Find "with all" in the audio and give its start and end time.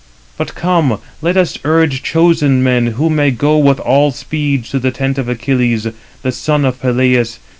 3.59-4.09